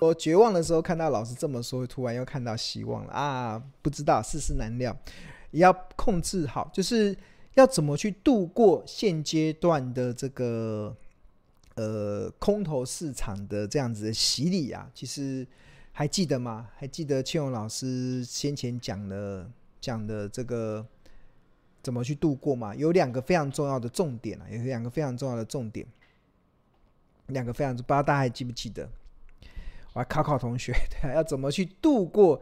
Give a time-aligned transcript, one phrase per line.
[0.00, 3.62] 我绝望的时候看到老师这么说，突然又看到希望了啊！
[3.82, 4.96] 不知道世事难料，
[5.50, 7.16] 也要控制好，就是
[7.54, 10.96] 要怎么去度过现阶段的这个
[11.74, 14.90] 呃空头市场的这样子的洗礼啊。
[14.94, 15.46] 其实
[15.92, 16.68] 还记得吗？
[16.76, 20.86] 还记得庆荣老师先前讲的讲的这个
[21.82, 22.74] 怎么去度过吗？
[22.74, 25.86] 有两个非常重要的重点啊，有两个非常重要的重点。
[27.26, 28.90] 两个非常，不知道大家还记不记得？
[29.92, 30.72] 我要考考同学，
[31.02, 32.40] 对，要怎么去度过？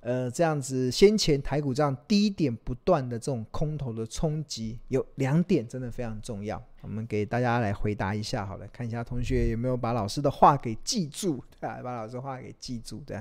[0.00, 6.62] 呃，这样子先前台股这样低点不断的这种空头的冲击，有两点真的非常重要。
[6.82, 13.20] 我们给大家来回答一下，好了，看一下同学有没有把老师的话给记住，对，把老师话给记住，对。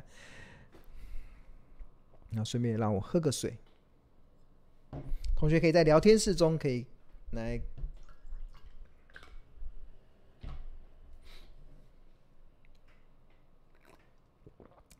[2.30, 3.58] 那顺便让我喝个水。
[5.36, 6.86] 同学可以在聊天室中可以
[7.31, 7.59] 来。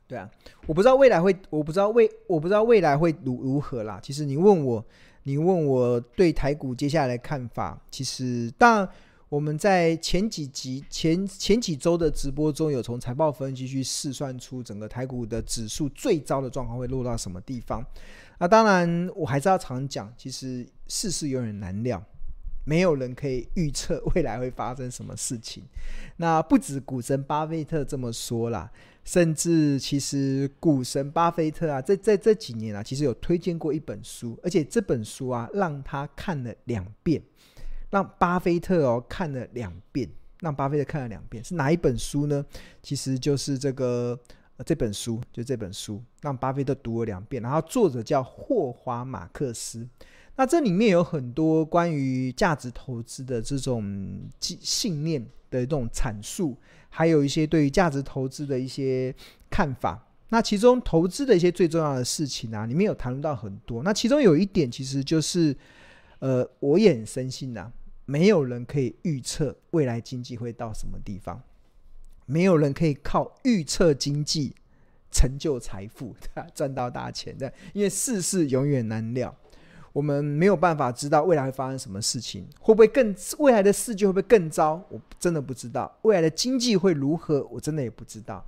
[0.08, 0.30] 对啊，
[0.68, 4.00] 我不知道未来会，我不知道未，我不知道未来会如如何啦。
[4.04, 4.86] 其实你问我，
[5.24, 8.88] 你问我对台股接下来的看法，其实当
[9.30, 17.84] 我们在前几集前前几周的直播中有从财报分析去试算出整个台股的指数最糟的状况会落到什么地方。
[18.38, 22.02] 那当然我还是要常讲，其实世事永远难料，
[22.64, 25.64] 没有人可以预测未来会发生什么事情。
[26.18, 28.72] 那不止股神巴菲特这么说啦。
[29.06, 37.22] 甚至其实股神巴菲特啊，在在这几年啊，其实有推荐过一本书，而且这本书啊，让他看了两遍，
[37.92, 40.10] 让巴菲特哦看了两遍，
[40.42, 42.44] 让巴菲特看了两遍，是哪一本书呢？
[42.82, 44.20] 其实就是这个、
[44.66, 49.88] 这本书，就这本书，让巴菲特读了两遍，然后作者叫霍华马克思。
[50.36, 55.26] 那这里面有很多关于价值投资的这种信念
[55.60, 56.58] 的这种阐述。
[56.90, 59.14] 还有一些对于价值投资的一些
[59.50, 63.84] 看法，那其中投资的一些最重要的事情啊，里面有谈论到很多。
[63.84, 65.54] 那其中有一点，其实就是，
[66.20, 67.70] 呃，我也很深信呐，
[68.06, 71.44] 没有人可以预测未来经济会到什么地方，
[72.26, 74.56] 没有人可以靠预测经济
[75.12, 76.16] 成就财富，
[76.56, 79.36] 赚到大钱的，因为世事永远难料。
[79.96, 84.74] 我们没有办法知道未来会发生什么事情，会不会更未来的世界会不会更糟？
[84.90, 85.90] 我真的不知道。
[86.02, 87.48] 未来的经济会如何？
[87.50, 88.46] 我真的也不知道。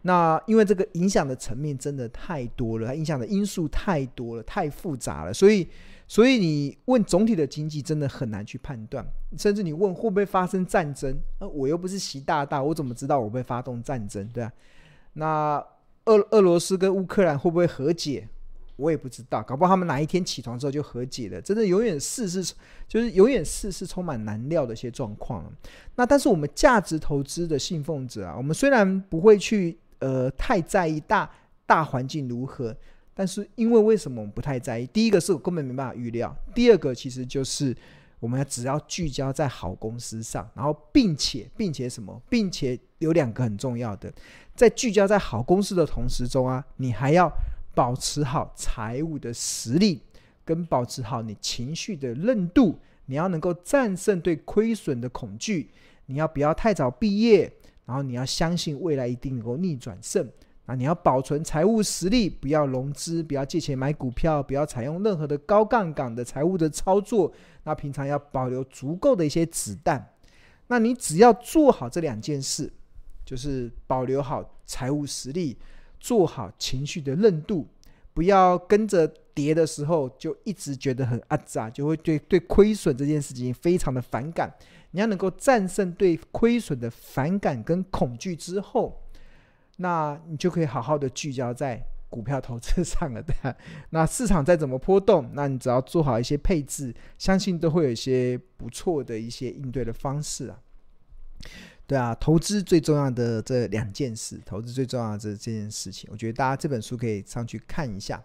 [0.00, 5.34] 那因为这个影响的层面真的太多了，它影响的因素太多了，太复杂了。
[5.34, 5.68] 所以，
[6.08, 9.06] 所以你问总体的经济真的很难去判断。
[9.36, 11.14] 甚至你问会不会发生战争？
[11.38, 14.26] 那我又不是习大大，我怎么知道我会发动战争？
[14.28, 14.50] 对啊。
[15.12, 15.62] 那
[16.06, 18.26] 俄俄罗斯跟乌克兰会不会和解？
[18.76, 21.40] 我也不知道，搞不好他们哪一天起床之后就和解了。
[21.40, 22.54] 真的，永远事是
[22.86, 25.50] 就是永远事是充满难料的一些状况。
[25.94, 31.30] 那但是我们价值投资的信奉者啊，我们虽然不会去呃太在意大
[31.64, 32.76] 大环境如何，
[33.14, 34.86] 但是因为为什么我们不太在意？
[34.88, 37.74] 第一个是我根本没办法预料，第二个其实就是
[38.20, 44.12] 我们要只要聚焦在好公司上，然后并且并且什么，并且有两个很重要的，
[44.54, 47.32] 在聚焦在好公司的同时中啊，你还要。
[47.76, 50.00] 保持好财务的实力，
[50.46, 55.70] 跟保持好你情绪的韧度，你要能够战胜对亏损的恐惧，
[56.06, 57.52] 你要不要太早毕业，
[57.84, 60.26] 然后你要相信未来一定能够逆转胜。
[60.64, 67.30] 啊，你要保存财务实力，不要融资，不要借钱买股票，不要采用任何的高杠杆的财务的操作。
[67.64, 70.14] 那平常要保留足够的一些子弹。
[70.68, 72.72] 那你只要做好这两件事，
[73.22, 75.58] 就是保留好财务实力。
[75.98, 77.66] 做好情绪的韧度，
[78.12, 84.54] 不要跟着跌的时候就一直觉得很阿杂，就会对对亏损这件事情非常的反感。
[84.92, 89.02] 你要能够战胜对亏损的反感跟恐惧之后，
[89.76, 93.22] 那你就可以好好的聚焦在股票投资上了。
[93.22, 93.34] 对？
[93.90, 100.58] 那市场再怎么波动，那你只要做好一些配置，相信都会有一些不错的一些应对的方式啊。
[101.86, 108.20] 对啊，投资最重要的这两件事，投资最重要的这这件事情，我觉得大家这本书可以上去看一下。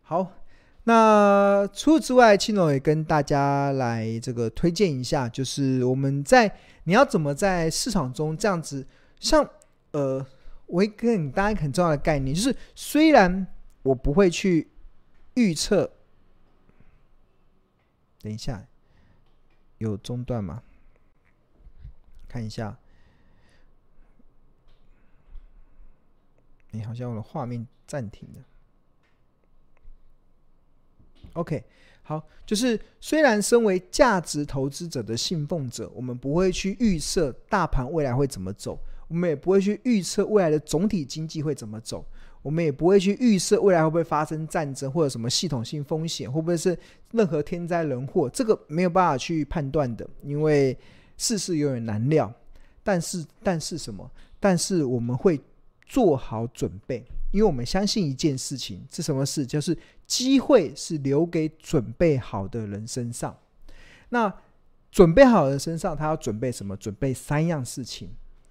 [0.00, 0.32] 好，
[0.84, 8.86] 那除此之外，青龙也跟大家来这个推荐一下，就是我们在你要怎么在市场中这样子，
[9.20, 9.46] 像
[9.90, 10.26] 呃，
[10.64, 13.46] 我一个很大家很重要的概念，就是虽然
[13.82, 14.68] 我不会去
[15.34, 15.90] 预测，
[18.22, 18.66] 等一下
[19.76, 20.62] 有中断吗？
[22.26, 22.78] 看一下。
[26.74, 28.44] 你好像我的画面暂停了。
[31.34, 31.64] OK，
[32.02, 38.78] 好，就是虽然身为价值投资者的信奉者，我们不会去预测大盘未来会怎么走，
[39.08, 42.04] 我们也不会去预测未来的总体经济会怎么走，
[42.42, 46.78] 我们也不会去预测未来会不会发生战争或者什么系统性风险，会不会是
[47.12, 50.76] 任何天灾人祸，这个没有办法去判断的，因为
[51.16, 52.32] 世事永远难料。
[52.86, 54.08] 但是，但是什么？
[54.38, 55.40] 但是我们会
[55.86, 59.44] 做好准备，因为我们相信一件事情，是什么事？
[59.44, 59.76] 就是
[60.06, 63.36] 机会是留给准备好的人身上。
[64.08, 64.32] 那
[64.90, 66.76] 准备好的人身上，他要准备什么？
[66.76, 68.08] 准备三样事情。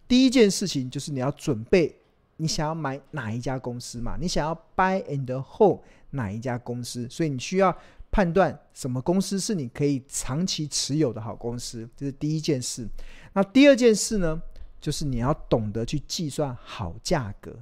[0.07, 1.95] 第一件事情就是你要准备，
[2.37, 4.17] 你想要买哪一家公司嘛？
[4.19, 5.79] 你想要 buy and hold
[6.11, 7.07] 哪一家公司？
[7.09, 7.75] 所以你需要
[8.11, 12.87] 判断什么公司是你可以长期持有的好公司，这是第一件事。
[13.33, 14.39] 那第二件事呢，
[14.83, 17.55] 就是你要懂得去计算好价格。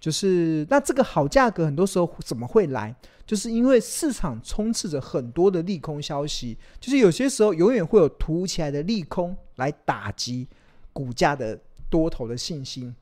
[0.00, 2.92] 就是那这个好价格，很多时候怎么会来？
[3.24, 10.48] 就是因为市场充斥着很多的利空消息，就是有些时候永远会有突如其来的利空来打击
[10.92, 11.58] 股价的
[11.88, 12.94] 多头的信心，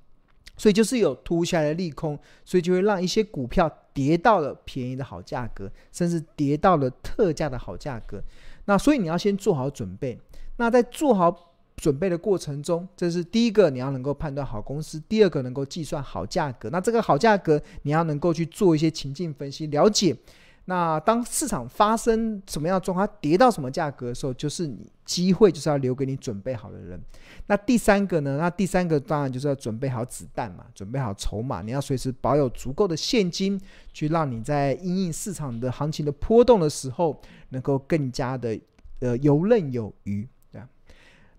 [0.56, 8.22] 所以就是有突如其来的利空，所以就会让一些股票跌到了便宜的好价格，甚至跌到了特价的好价格。
[8.66, 10.16] 那所以你要先做好准备。
[10.58, 11.51] 那在做好
[11.82, 16.70] 准备的过程中，这是第一个，你要能够判断好公司；第二个，能够计算好价格。
[16.70, 20.16] 那这个好价格，你要能够去做一些情境分析，了解。
[20.66, 27.02] 那当市场发生什么样状况，跌到什么价格的时候，就是你机会就是要留给你准备好的人。
[27.48, 28.38] 那第三个呢？
[28.38, 33.60] 那第三个当然就是要准备好子弹嘛，准备好筹码，你要随时保有足够的现金，
[33.92, 38.56] 去让你在因应市场的行情的波动的时候，能够更加的
[39.00, 40.28] 呃游刃有余。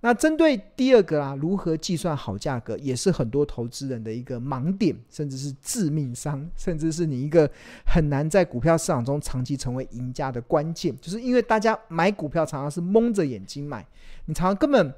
[0.05, 7.49] 那针对第二个啊，如何计算好价格，也是很多投资人的一个盲点，甚至是致命伤，甚至是你一个
[7.85, 10.93] 很难在股票市场中长期成为赢家的关键。
[10.99, 13.87] 就是因为大家买股票常常是蒙着眼睛买，
[14.25, 14.93] 你常常根本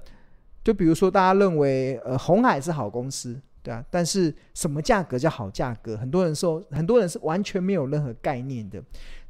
[0.63, 5.95] 就比如说大家认为呃红海是好公司，对啊，但是什么价格叫好价格？
[5.95, 8.83] 很多人说，很多人是完全没有任何概念的。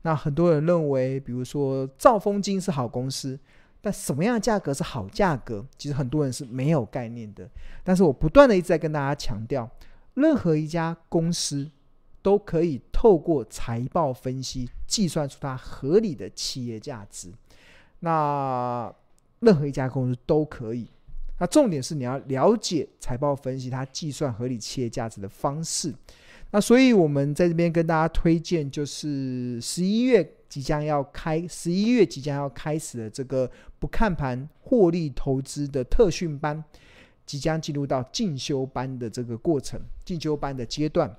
[0.04, 3.38] 那很多人认为，比如说兆丰金是好公司。
[3.86, 5.64] 但什么样的价格是好价格？
[5.78, 7.48] 其实很多人是没有概念的。
[7.84, 9.70] 但是我不断的一直在跟大家强调，
[10.16, 11.70] 任何一家公司
[12.24, 17.32] 都可以透过财报分析计算出它合理的企业价值。
[18.00, 18.92] 那
[19.42, 20.90] 任何一家公司都可以。
[21.38, 25.94] 那重点是你要了解财报分析它计算合理企业价值的方式。
[26.50, 30.28] 那所以我们在这边跟大家推荐，就是十一月。
[30.56, 36.64] 即将要开十一月即将要开始的这个不看盘获利投资的特训班，
[37.26, 41.14] 即将进入到进修班的这个过程，进修班的阶段。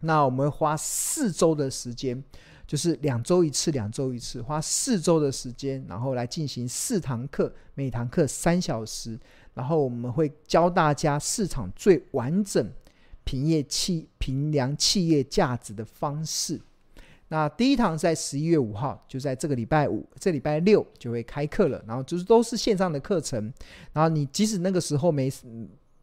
[0.00, 2.20] 那我们花四周的时间，
[2.66, 9.16] 就是两周一次，两周一次，花四周的时间，然后来进行四堂课，每堂课三小时。
[9.54, 12.68] 然后我们会教大家市场最完整
[13.22, 16.60] 评业企评量企业价值的方式。
[17.28, 21.82] 那第一堂在十一月五号，就在这个礼拜五，这礼拜六就会开课了。
[21.84, 23.52] 然后就是都是线上的课程。
[23.92, 25.28] 然后你即使那个时候没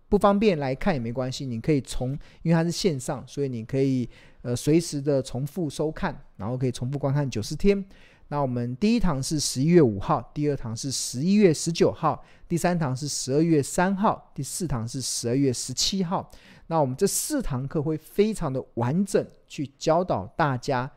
[0.10, 2.12] 不方便来看也没关系，你可以从，
[2.42, 4.08] 因为它是线上，所以你可以
[4.42, 7.84] 呃随时的重复收看，然后可以重复观看九十天。
[8.28, 16.30] 那我们第一堂是十一月五号，第二堂是十一月十九号，第三堂是十二月三号，第四堂是十二月十七号。
[16.68, 20.92] 那我们这四堂课会非常的完整，去教导大家。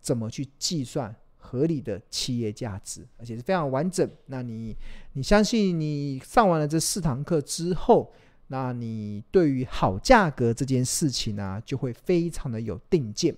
[0.00, 4.08] 怎么去计算合理的企业价值，而且是非常完整。
[4.26, 4.76] 那你，
[5.12, 8.12] 你相信你上完了这四堂课之后，
[8.48, 13.36] 那你对于好价格这件事情呢、就会非常的有定见，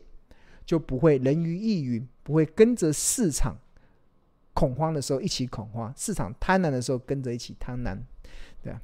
[0.64, 3.56] 就不会人云亦云，不会跟着市场
[4.54, 7.98] 恐慌的时候一起恐慌，市场贪婪的时候跟着一起贪婪，
[8.62, 8.80] 对啊。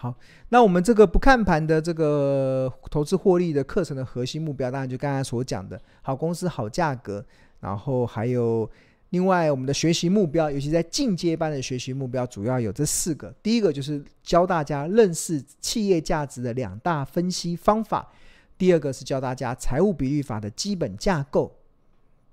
[0.00, 0.14] 好，
[0.50, 7.24] 那我们这个不看盘的这个投资获利的课程的核心目标，当然就刚才所讲的好公司、好价格，
[7.58, 8.70] 然后还有
[9.10, 13.34] 另外我们的学习目标，尤其在进阶班的学习目标，主要有这四个。
[13.42, 18.08] 第一个就是教大家认识企业价值的两大分析方法；
[18.56, 21.50] 第二个是教大家财务比率法的基本架构；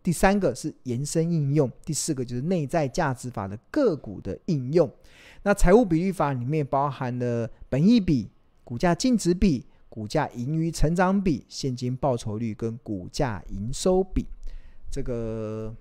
[0.06, 4.88] 第三个是延伸应用；第四个就是内在价值法的个股的应用。
[5.42, 8.30] 那财务比率法里面包含了本益比、
[8.64, 14.28] 股价净值比、股价盈余成长比、现金报酬率跟股价营收比，
[14.92, 15.74] 这个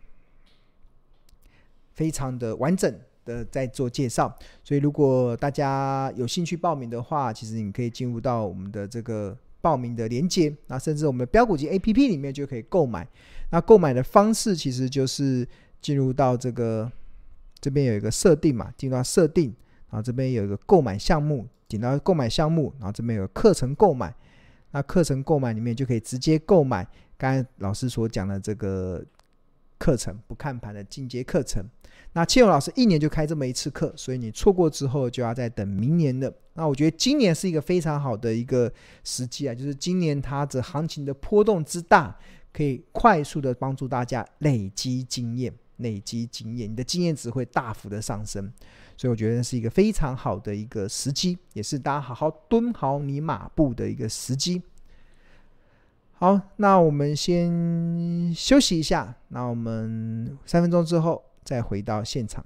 [1.92, 4.34] 非常的完整的在做介绍。
[4.62, 13.08] 所以如果大家有兴趣报名的话，其实你可以进入到我们的这个报名的链接，那甚至我们的标股金 APP 里面就可以购买。
[13.50, 15.48] 那购买的方式其实就是
[15.80, 16.92] 进入到这个。
[17.60, 19.46] 这边有一个设定嘛，进入到设定，
[19.88, 24.14] 然后这边有一个购买项目，点点到购买项目，然后这边有课程购买，
[24.72, 29.02] 那课程购买里面就可以直接购买刚才老师所讲的这个
[29.84, 31.62] 课程，不看盘的进阶课程。
[32.14, 36.32] 那庆老师一年就开这么一次课，所以你错过之后就要再等明年的。
[36.54, 38.72] 那我觉得今年是一个非常好的一个
[39.02, 42.16] 时机啊，就是今年它的行情的波动之大，
[42.50, 48.50] 可以快速的帮助大家累积经验，累积经验，你的经验值会大幅的上升。
[48.96, 54.62] 所以我觉得是一个非常好的一个时机，也是大家好好蹲好你马步的一个时机。
[56.24, 61.22] 好，那我们先休息一下，那我们三分钟之后。
[61.44, 62.42] 再回到现场，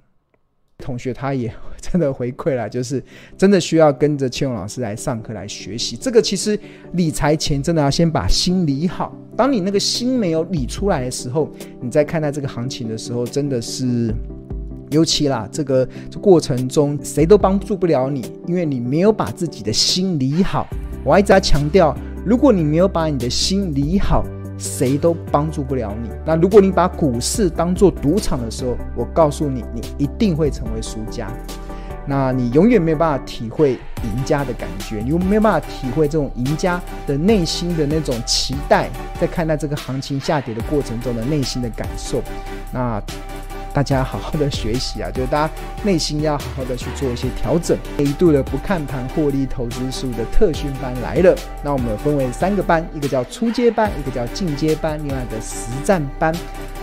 [0.79, 3.01] 同学他也真的回馈了，就是
[3.37, 5.95] 真的需要跟着庆荣老师来上课来学习。
[5.95, 6.59] 这个其实
[6.91, 9.15] 理财前真的要先把心理好。
[9.37, 14.13] 当你那个心没有理出来的时候，你在看待这个行情的时候，真的是
[14.91, 15.87] 尤其啦，这个
[16.21, 20.67] 过程中谁都帮助不了你，因为你没有把自己的心理好。
[21.05, 24.23] 我一直在强调，如果你没有把你的心理好。
[24.61, 26.09] 谁都帮助不了你。
[26.25, 31.31] 那如果你把股市当作赌场的时候，我告诉你，你一定会成为输家。
[32.05, 42.21] 那你永远没有办法体会赢家的感觉，你又没有办法体会这种赢家的内心的那种期待，在看待这个行情下跌的过程中的内心的感受。
[42.73, 43.01] 那。
[43.73, 47.77] 大家好好的学习啊，就是大家内心要好好的去做一些调整。
[47.97, 56.33] 一度的不看盘获利投资术的特训班来了，那我们分为三个班，一个叫初阶班，一个叫进阶班，另外一个实战班。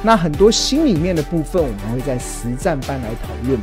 [0.02, 3.58] 那很多心里面的部分，我们会在实战班来讨论。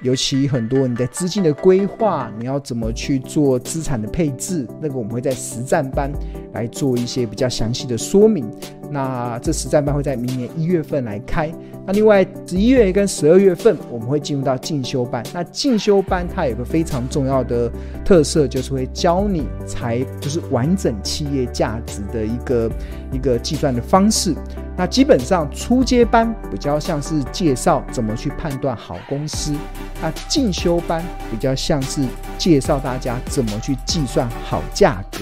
[0.00, 6.10] 尤其很多你的资金的规划，你要怎么去做资产的配置，那个我们会在实战班
[6.54, 8.50] 来做一些比较详细的说明。
[8.92, 11.50] 那这实战班会在明年一月份来开。
[11.84, 15.24] 那另外十一月跟十二月份我们会进入到进修班。
[15.32, 17.68] 那进修班它有个非常重要的
[18.04, 22.70] 特色，就是会教你财，就是完整企业价值的一个
[23.10, 24.34] 一个计算的方式。
[24.76, 29.52] 那基本上初阶班比较像是介绍怎么去判断好公司，
[30.00, 32.02] 那进修班比较像是
[32.38, 35.18] 介绍大家怎么去计算好价格。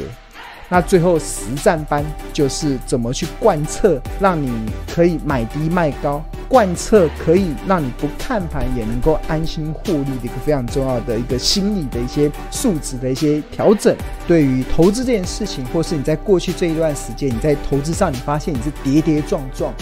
[0.73, 4.49] 那最后实战班就是怎么去贯彻，让你
[4.87, 13.97] 可以买低卖高，贯彻可以让你不看盘也能够安心获利的一个非常重要的一个心理的一些素质的一些调整。
[14.29, 19.75] 对于投资这件事情，或是你在过去这一段时间你在投资上，你发现你是跌跌撞撞，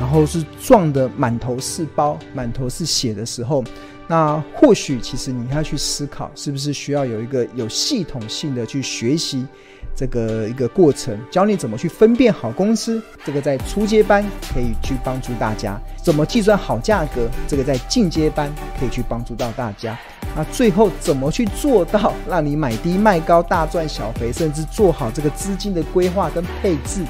[0.00, 3.62] 然后是撞得满头是包、满头是血的时候，
[4.08, 9.46] 那或许其实你要去思考，是不是需要有一个有系统性的去学习。
[9.94, 19.98] 这个一个过程，教你怎么去分辨好公司，这个在初阶班可以去帮助大家；怎么计算好价格，这个在进阶班可以去帮助到大家。
[20.34, 27.04] 那最后怎么去做到让你买低卖高，大赚小赔，甚至做好这个资金的规划跟配置？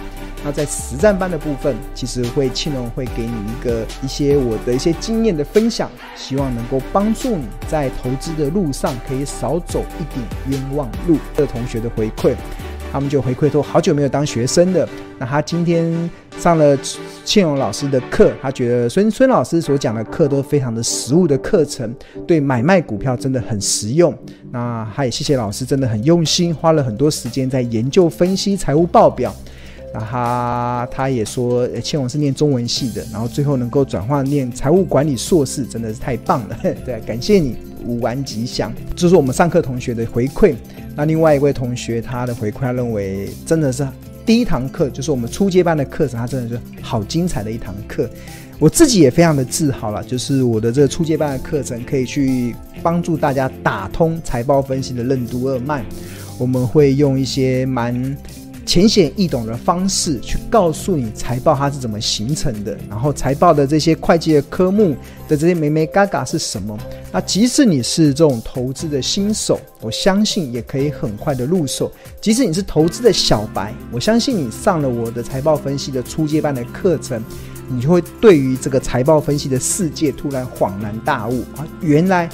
[0.45, 11.17] 那在实战班的部分，其实会庆荣会给你一个一些我的一些经验的分享，希望能够帮助你在投资的路上可以少走一点冤枉路。
[11.37, 12.35] 这同学的回馈。
[12.93, 14.87] 他们就回馈说，好久没有当学生的。
[15.19, 16.77] 那他今天上了
[17.25, 21.91] 庆荣老师的课，他觉得孙孙老师所讲的课都非常的实务的课程，
[22.27, 24.15] 对买卖股票真的很实用。
[24.51, 29.35] 那他也谢谢老师，真的很用心，花了很多时间在研究分析财务报表。
[29.95, 36.59] 那他他也说，欠我是念中文系的，然后最后能够转换念财务管理硕士，真的是太棒了。
[36.85, 38.73] 对，感谢你，五完吉祥。
[38.97, 40.55] 这是我们上课同学的回馈。
[40.97, 43.87] 那另外一位同学，他的回馈，他认为真的是
[44.25, 48.09] 第一堂课，就是我们初阶班的课程，他真的是好精彩的一堂课。
[48.59, 55.85] 我自己也非常的自豪了，就是我的这个初阶班的课程，可以去帮助大家打通财报分析的任督二脉。
[56.39, 58.17] 我们会用一些蛮
[58.73, 64.97] 浅显易懂的方式去告诉你财报它是怎么形成的，然后财报的这些会计的科目
[65.29, 66.75] 的这些眉眉嘎嘎是什么。
[67.13, 71.93] 那即使你是这种投资的新手，我相信也可以很快的入手。
[72.19, 77.23] 即使你是投资的小白，我相信你上了我的财报分析的初阶班的课程，
[77.69, 81.69] 你就会对于这个财报分析的世界突然恍然大悟啊！
[81.83, 82.27] 原来。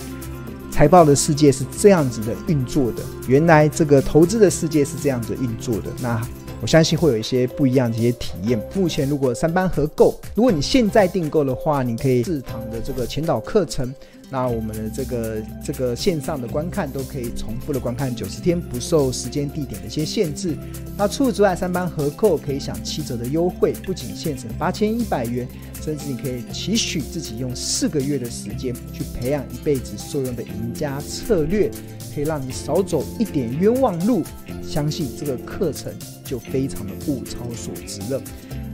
[0.79, 5.91] 财报的世界是这样子的运作的，原来这个投资的世界是这样子运作的。
[6.01, 6.25] 那
[6.61, 8.63] 我相信会有一些不一样的一些体验。
[8.77, 13.93] 目前如果三班合购，如果你现在订购的话，你可以四堂的这个前导课程。
[14.31, 20.55] 那我们的这个这个线上的观看都可以重复的观看九十天，不受时间地点的一些限制。
[20.97, 25.49] 那除此之外，三班合购可以享七折的优惠，不仅限省八千一百元，
[25.81, 31.71] 甚至你可以期许自己用四个月的时间去培养一辈子受用的赢家策略，
[32.15, 34.23] 可以让你少走一点冤枉路。
[34.63, 35.91] 相信这个课程
[36.23, 38.21] 就非常的物超所值了。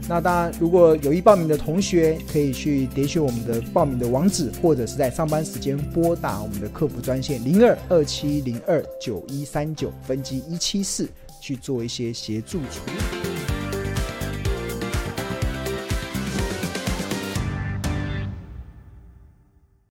[0.07, 11.09] 那当然，如果有意报名的同学，可以去点选我们的报名的网址，或者是在上班时间拨打我们的客服专线零二二七零二九一三九分机一七四
[11.41, 13.14] 去做一些协助处理。